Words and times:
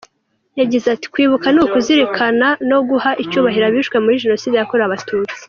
Yagize 0.59 0.87
ati 0.95 1.05
“Kwibuka 1.13 1.47
ni 1.51 1.59
ukuzirikana 1.65 2.47
no 2.69 2.79
guha 2.89 3.11
icyubahiro 3.23 3.65
abishwe 3.67 3.95
muri 4.03 4.21
Jenoside 4.23 4.55
yakorewe 4.57 4.87
Abatutsi. 4.87 5.33